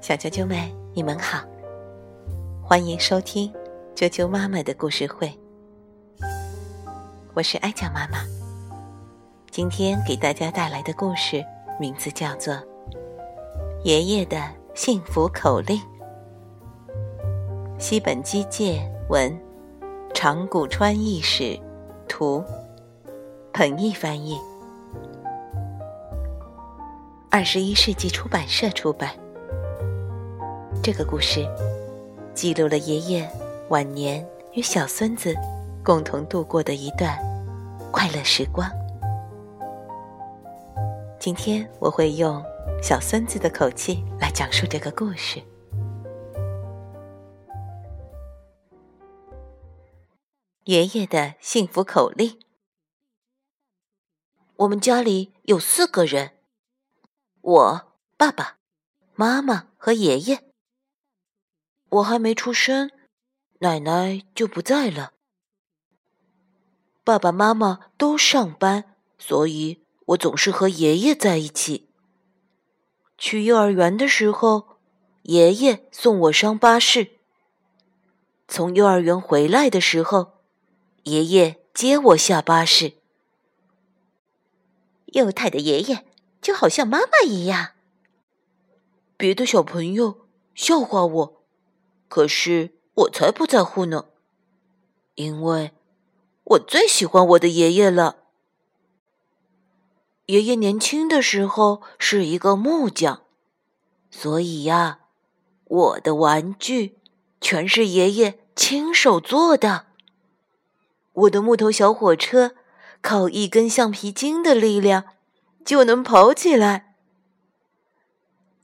[0.00, 0.56] 小啾啾们，
[0.94, 1.44] 你们好，
[2.62, 3.52] 欢迎收听
[3.94, 5.30] 啾啾妈妈的故事会。
[7.34, 8.24] 我是艾酱妈妈，
[9.50, 11.44] 今天给大家带来的故事
[11.78, 12.54] 名字叫做
[13.84, 14.42] 《爷爷的
[14.74, 15.78] 幸福口令》。
[17.78, 18.80] 西本基介
[19.10, 19.38] 文，
[20.14, 21.60] 长谷川义史
[22.08, 22.42] 图，
[23.52, 24.38] 彭毅翻译，
[27.32, 29.14] 二十一世纪出版社出版。
[30.82, 31.46] 这个故事
[32.34, 33.30] 记录了爷爷
[33.68, 35.32] 晚年与小孙子
[35.84, 37.16] 共同度过的一段
[37.92, 38.68] 快乐时光。
[41.20, 42.42] 今天我会用
[42.82, 45.40] 小孙子的口气来讲述这个故事。
[50.64, 52.40] 爷爷的幸福口令。
[54.56, 56.32] 我们家里有四个人：
[57.42, 58.58] 我、爸爸
[59.14, 60.44] 妈妈和爷爷。
[61.88, 62.90] 我还没出生，
[63.60, 65.14] 奶奶就不在了。
[67.02, 71.88] 爸爸妈妈都上班，所以我总是和爷爷在一起。
[73.16, 74.76] 去幼儿园的时候，
[75.22, 77.18] 爷爷送我上巴士；
[78.46, 80.42] 从幼儿园回来的时候，
[81.04, 82.98] 爷爷接我下巴士。
[85.06, 86.06] 幼态的爷爷
[86.40, 87.70] 就好像妈妈一样。
[89.16, 91.42] 别的小朋友笑话我。
[92.08, 94.06] 可是我才不在乎呢，
[95.14, 95.72] 因为
[96.42, 98.16] 我最喜欢我的爷爷了。
[100.26, 103.22] 爷爷年轻的时候是一个木匠，
[104.10, 105.00] 所以呀，
[105.64, 106.98] 我的玩具
[107.40, 109.86] 全是爷爷亲手做的。
[111.12, 112.56] 我的木头小火车
[113.00, 115.04] 靠一根橡皮筋的力量
[115.64, 116.96] 就能跑起来。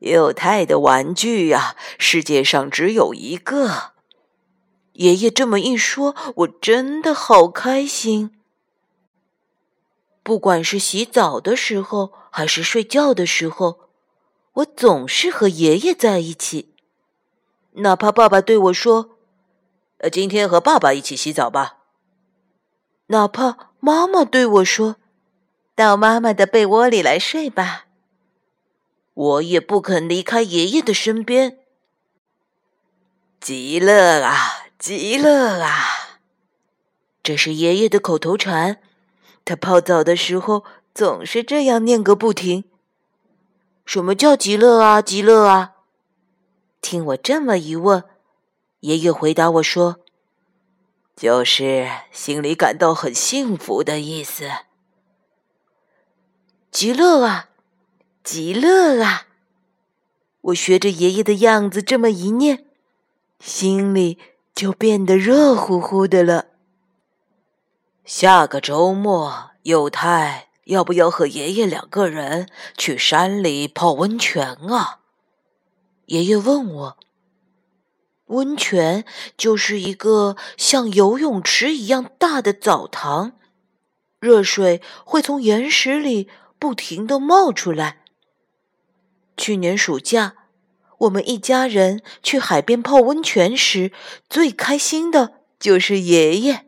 [0.00, 3.92] 幼态的玩具呀，世界上只有一个。
[4.94, 8.32] 爷爷这么一说，我真的好开心。
[10.22, 13.88] 不管是洗澡的时候，还是睡觉的时候，
[14.54, 16.74] 我总是和爷爷在一起。
[17.76, 19.16] 哪怕爸爸对我说
[19.98, 21.78] ：“呃，今天和爸爸一起洗澡吧。”
[23.06, 24.96] 哪怕妈妈对我说
[25.74, 27.86] ：“到妈妈的被窝里来睡吧。”
[29.14, 31.58] 我也不肯离开爷爷的身边。
[33.38, 36.20] 极乐啊，极乐啊！
[37.22, 38.80] 这是爷爷的口头禅，
[39.44, 42.64] 他泡澡的时候总是这样念个不停。
[43.84, 45.72] 什么叫极乐啊，极乐啊？
[46.80, 48.04] 听我这么一问，
[48.80, 49.98] 爷爷回答我说
[51.14, 54.48] ：“就是心里感到很幸福的意思。”
[56.72, 57.50] 极乐啊！
[58.24, 59.26] 极乐啊！
[60.40, 62.64] 我学着爷爷的样子这么一念，
[63.38, 64.18] 心里
[64.54, 66.46] 就变得热乎乎的了。
[68.06, 75.00] 下个周末，幼太要不要和爷爷两个人去山里泡温泉啊？
[76.06, 76.96] 爷爷问我。
[78.28, 79.04] 温泉
[79.36, 83.32] 就是一个像游泳池一样大的澡堂，
[84.18, 86.30] 热水会从岩石里
[86.62, 88.04] 不停的冒出来。
[89.36, 90.34] 去年暑假，
[90.98, 93.90] 我们一家人去海边泡温泉时，
[94.30, 96.66] 最开心的就是爷爷。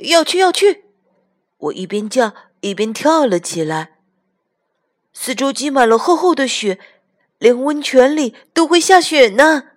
[0.00, 0.84] 要去要去！
[1.56, 4.00] 我一边叫一边跳了起来。
[5.14, 6.78] 四周积满了厚厚的雪，
[7.38, 9.68] 连温泉里都会下雪呢。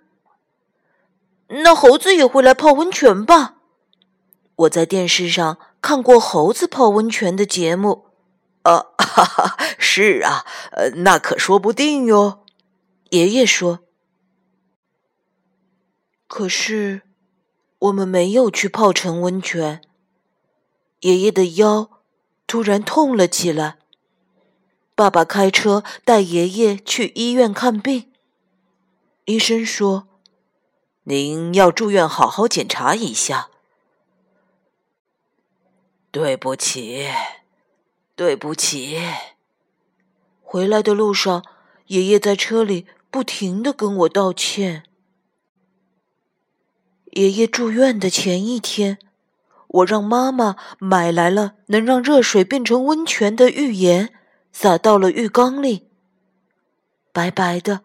[1.47, 3.55] 那猴子也会来泡温泉吧？
[4.57, 8.08] 我在电视上看过猴子泡温泉的节目。
[8.71, 10.45] 啊，哈哈，是啊，
[10.97, 12.45] 那可说不定哟。
[13.09, 13.79] 爷爷说。
[16.27, 17.01] 可是，
[17.79, 19.81] 我们没有去泡成温泉。
[20.99, 21.89] 爷爷的腰
[22.45, 23.79] 突然痛了起来。
[24.93, 28.11] 爸爸开车带爷爷去医院看病。
[29.25, 30.07] 医生说
[31.05, 33.49] ：“您要住院，好好检查一下。”
[36.11, 37.07] 对不起。
[38.19, 38.99] 对不起。
[40.41, 41.41] 回来的路上，
[41.85, 44.83] 爷爷在车里不停的跟我道歉。
[47.11, 48.99] 爷爷住院的前一天，
[49.67, 54.13] 我让妈妈买来了能让热水变成温泉的浴盐，
[54.51, 55.87] 洒到了浴缸里。
[57.13, 57.79] 白白的、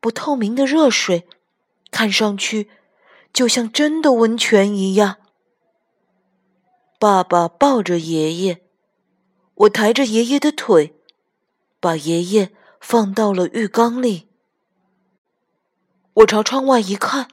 [0.00, 1.28] 不透明的热水，
[1.90, 2.70] 看上去
[3.30, 5.16] 就像真的温泉一样。
[6.98, 8.62] 爸爸抱着爷爷。
[9.56, 10.94] 我抬着爷爷的腿，
[11.80, 14.28] 把爷爷放到了浴缸里。
[16.14, 17.28] 我朝窗外一看，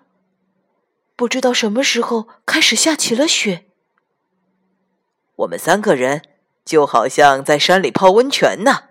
[1.18, 3.66] 不知道什么时候开始下起了雪。
[5.36, 6.22] 我们三个人
[6.64, 8.90] 就好像在山里泡温泉呢。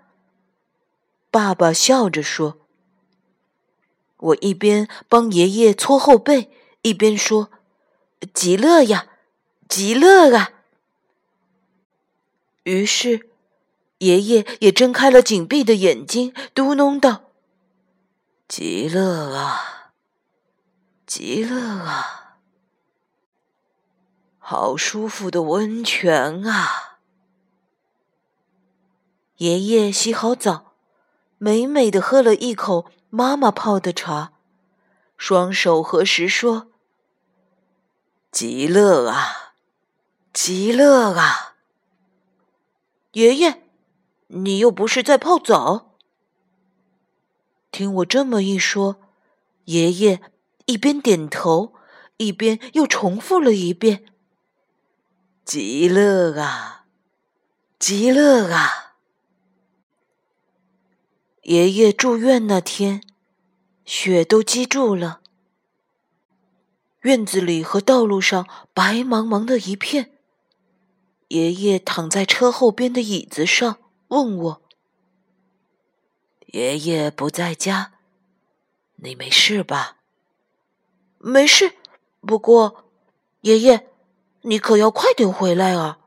[1.31, 2.59] 爸爸笑着说。
[4.17, 6.49] 我一边帮爷爷搓后背，
[6.83, 7.49] 一边说
[8.33, 9.07] ：“极乐呀，
[9.67, 10.51] 极乐啊！”
[12.63, 13.29] 于是，
[13.97, 17.23] 爷爷也睁开了紧闭的眼睛，嘟哝道
[18.47, 19.91] ：“极乐啊，
[21.05, 22.37] 极乐啊，
[24.39, 26.99] 好舒服的温泉啊！”
[29.37, 30.73] 爷爷洗好澡，
[31.37, 34.31] 美美的喝了一口妈妈泡的茶，
[35.17, 36.67] 双手合十说
[38.31, 39.53] ：“极乐啊，
[40.31, 41.52] 极乐啊！”
[43.13, 43.63] 爷爷，
[44.27, 45.97] 你又不是在泡澡。
[47.69, 48.99] 听我这么一说，
[49.65, 50.19] 爷爷
[50.65, 51.75] 一边点头，
[52.17, 54.05] 一边又重复了一遍
[55.45, 56.85] ：“极乐啊，
[57.77, 58.95] 极乐啊！”
[61.43, 63.03] 爷爷住院那天，
[63.85, 65.21] 雪都积住了，
[67.01, 70.12] 院子里和道路上白茫茫的一片。
[71.33, 74.61] 爷爷躺在车后边的椅子上，问我
[76.53, 77.93] ：“爷爷不在家，
[78.97, 79.97] 你没事吧
[81.17, 81.73] ？”“没事，
[82.21, 82.85] 不过，
[83.41, 83.89] 爷爷，
[84.41, 86.01] 你可要快点回来啊！”“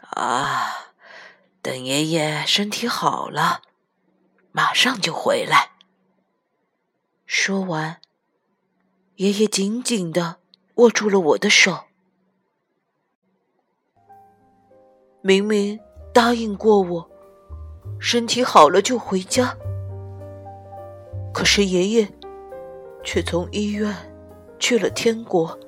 [0.00, 0.94] 啊，
[1.60, 3.60] 等爷爷身体好了，
[4.52, 5.72] 马上就回来。”
[7.26, 8.00] 说完，
[9.16, 10.40] 爷爷紧紧的
[10.76, 11.87] 握住了我的手。
[15.28, 15.78] 明明
[16.10, 17.06] 答应过我，
[17.98, 19.54] 身体好了就回家，
[21.34, 22.08] 可是爷爷
[23.04, 23.94] 却从医院
[24.58, 25.58] 去了天国。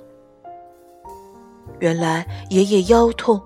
[1.79, 3.39] 原来爷爷腰痛，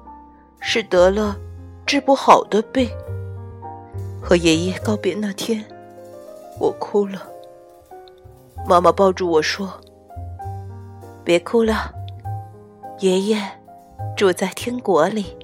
[0.61, 1.37] 是得了
[1.85, 2.89] 治不好的病。
[4.23, 5.65] 和爷爷告别那天，
[6.61, 7.29] 我哭了。
[8.69, 9.69] 妈妈抱住我说
[11.27, 11.93] ：“别哭了，
[13.01, 13.37] 爷爷
[14.17, 15.37] 住在天国里。”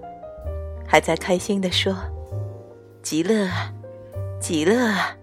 [0.91, 1.95] 还在开心的说
[3.01, 3.73] ：“极乐啊，
[4.41, 5.17] 极乐啊！”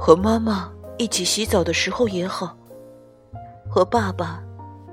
[0.00, 2.56] 和妈妈一起洗澡的时候也好，
[3.68, 4.42] 和爸爸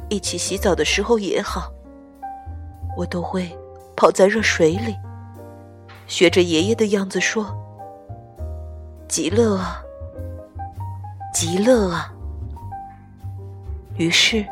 [0.09, 1.71] 一起洗澡的时候也好，
[2.97, 3.49] 我都会
[3.95, 4.93] 泡在热水里，
[6.05, 7.45] 学着爷爷的样子说
[9.07, 9.81] ：“极乐啊，
[11.33, 12.13] 极乐啊！”
[13.95, 14.45] 于是。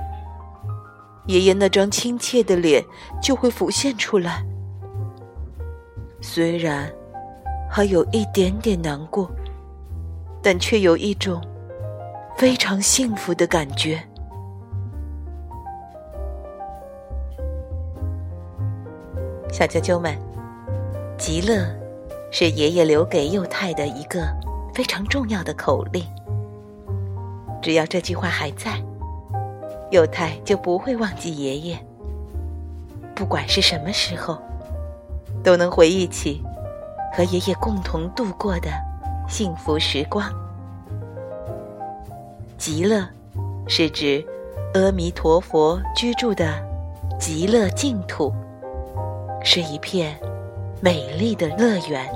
[1.32, 2.84] 爷爷那张亲切的脸
[3.22, 4.44] 就会浮现出来，
[6.20, 6.92] 虽然
[7.70, 9.32] 还有一点点难过，
[10.44, 11.42] 但却有一种
[12.38, 14.04] 非常幸福的感觉。
[19.54, 20.14] 小啾啾们，
[21.18, 21.66] 极乐
[22.30, 24.28] 是爷爷留给幼太的一个
[24.74, 26.04] 非常重要的口令，
[27.62, 28.84] 只要这句话还在。
[29.92, 31.78] 幼太就不会忘记爷爷，
[33.14, 34.38] 不管是什么时候，
[35.44, 36.42] 都能回忆起
[37.14, 38.70] 和爷爷共同度过的
[39.28, 40.32] 幸福时光。
[42.58, 43.06] 极乐
[43.68, 44.26] 是指
[44.74, 46.54] 阿弥陀佛居住的
[47.20, 48.34] 极乐净土，
[49.44, 50.18] 是一片
[50.80, 52.10] 美丽的乐园。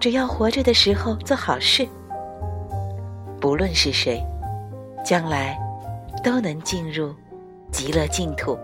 [0.00, 1.86] 只要活着的时候做好事，
[3.40, 4.20] 不论是谁，
[5.04, 5.56] 将来。
[6.26, 7.14] 都能进入
[7.70, 8.58] 极乐净土，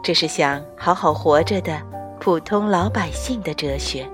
[0.00, 1.76] 这是想好好活着的
[2.20, 4.08] 普通老百姓的哲学。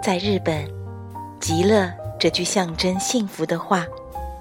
[0.00, 0.64] 在日本
[1.42, 3.84] ，“极乐”这句象征幸福的话，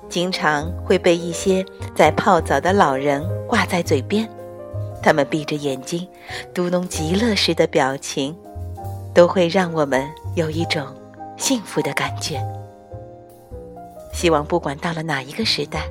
[0.07, 1.65] 经常会被一些
[1.95, 4.29] 在泡澡的老人挂在嘴边。
[5.01, 6.07] 他们闭着眼睛，
[6.53, 8.37] 嘟哝“极乐”时的表情，
[9.15, 10.85] 都会让我们有一种
[11.37, 12.39] 幸福的感觉。
[14.19, 15.89] 希望不管到了哪一个时代，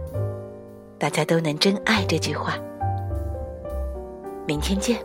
[0.99, 2.59] 大家都能珍爱这句话。
[4.47, 4.99] 明天见。